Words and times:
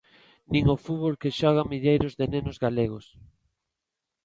Nin 0.51 0.63
o 0.75 0.81
fútbol 0.85 1.13
que 1.21 1.35
xogan 1.39 1.71
milleiros 1.73 2.13
de 2.19 2.25
nenos 2.33 2.57
galegos. 2.65 3.05